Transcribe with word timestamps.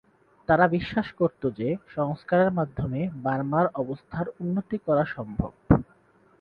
তারা 0.49 0.65
বিশ্বাস 0.67 1.07
করত 1.11 1.41
যে 1.57 1.67
সংস্কারের 1.95 2.51
মাধ্যমে 2.51 3.01
বার্মার 3.23 3.65
অবস্থার 3.75 4.27
উন্নতি 4.39 4.77
করা 4.77 5.03
সম্ভব। 5.15 5.51